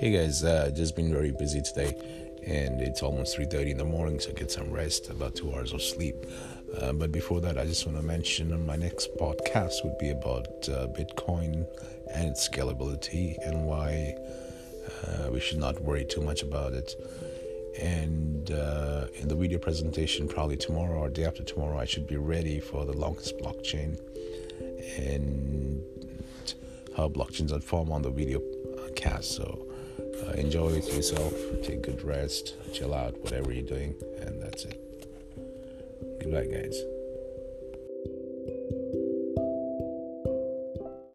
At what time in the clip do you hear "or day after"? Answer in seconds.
20.98-21.44